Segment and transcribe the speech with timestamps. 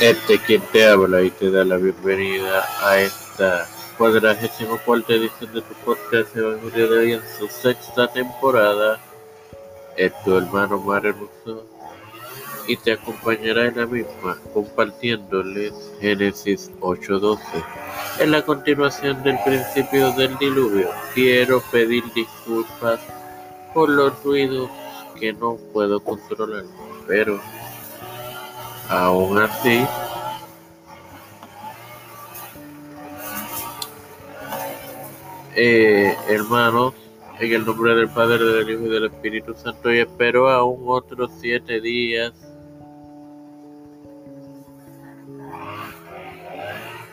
[0.00, 5.60] Este quien te habla y te da la bienvenida a esta cuadragésimo cuarta edición de
[5.60, 9.00] tu podcast Evangelio de hoy en su sexta temporada.
[9.96, 11.66] Es tu hermano Mario Russo
[12.68, 17.40] y te acompañará en la misma compartiéndoles Génesis 8.12.
[18.20, 23.00] En la continuación del principio del diluvio, quiero pedir disculpas
[23.74, 24.70] por los ruidos
[25.18, 26.62] que no puedo controlar,
[27.08, 27.40] pero
[28.88, 29.84] Aún así,
[35.54, 36.94] eh, hermanos,
[37.38, 41.30] en el nombre del Padre, del Hijo y del Espíritu Santo, y espero aún otros
[41.38, 42.32] siete días.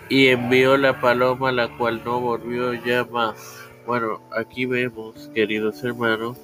[0.07, 3.35] Y envió la paloma, la cual no volvió ya más.
[3.85, 6.37] Bueno, aquí vemos, queridos hermanos,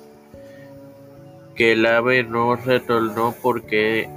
[1.55, 4.09] que el ave no retornó porque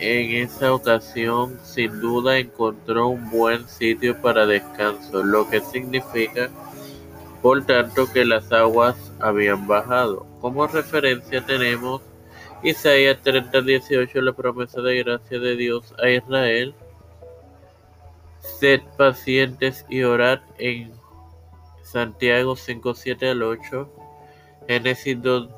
[0.00, 6.50] en esa ocasión sin duda encontró un buen sitio para descanso, lo que significa
[7.42, 10.26] por tanto que las aguas habían bajado.
[10.40, 12.02] Como referencia tenemos
[12.62, 16.74] Isaías 30:18, la promesa de gracia de Dios a Israel.
[18.40, 20.92] Sed pacientes y orad en
[21.82, 23.88] Santiago 5:7 al 8,
[24.68, 25.48] Génesis 2,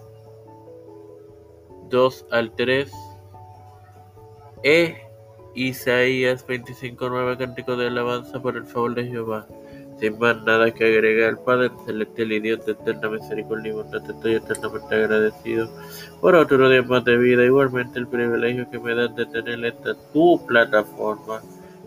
[1.91, 2.93] 2 al 3.
[4.65, 4.95] E
[5.55, 9.47] Isaías 25:9 Cántico de alabanza por el favor de Jehová.
[9.99, 14.35] Sin más nada que agregar, Padre celestial y Dios de eterna misericordia y bondad, estoy
[14.35, 15.69] eternamente agradecido
[16.21, 17.45] por otro día más de vida.
[17.45, 21.43] Igualmente el privilegio que me das de tener esta tu plataforma,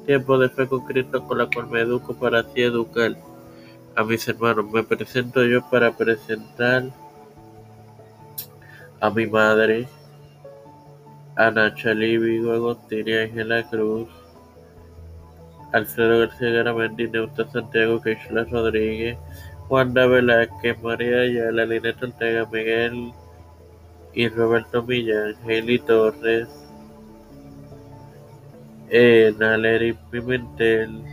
[0.06, 3.16] tiempo de fe con Cristo, con la cual me educo para así educar
[3.96, 4.72] a mis hermanos.
[4.72, 6.84] Me presento yo para presentar
[9.00, 9.88] a mi madre,
[11.38, 14.08] Ana Vigo Agostini, Ángela Cruz,
[15.74, 19.18] Alfredo García Garamendi, Neuta Santiago, Keishla Rodríguez,
[19.68, 23.12] Wanda Velázquez, María Ayala, Lineta Ortega, Miguel
[24.14, 26.48] y Roberto Millán, Hailey Torres,
[28.90, 31.04] eh, Naleri Pimentel,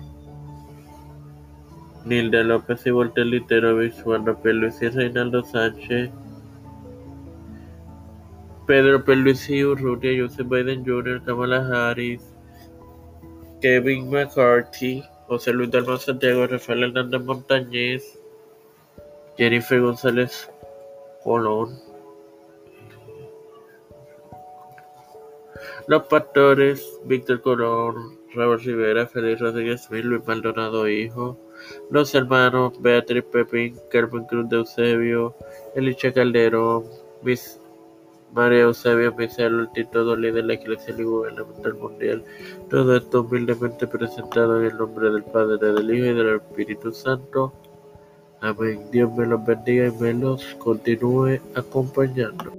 [2.04, 6.10] Nilda López y Walter Literovich, Juan Luis y Reinaldo Sánchez,
[8.66, 12.22] Pedro Pierluisi Urrutia, Joseph Biden Jr., Kamala Harris,
[13.60, 18.18] Kevin McCarthy, José Luis Dalmau Santiago, Rafael Hernández Montañez,
[19.36, 20.48] Jennifer González
[21.24, 21.76] Colón,
[25.88, 31.36] Los Pastores, Víctor Colón, Raúl Rivera, Félix Rodríguez Smith, Luis Maldonado Hijo,
[31.90, 35.34] Los Hermanos, Beatriz Pepín, Carmen Cruz de Eusebio,
[35.74, 36.84] Elicha Calderón,
[37.22, 37.58] Miss
[38.32, 42.24] María Eusebia Pizarro, el título líder de la Iglesia y Gubernamental Mundial.
[42.70, 47.52] Todo esto humildemente presentado en el nombre del Padre, del Hijo y del Espíritu Santo.
[48.40, 48.86] Amén.
[48.90, 52.52] Dios me los bendiga y me los continúe acompañando.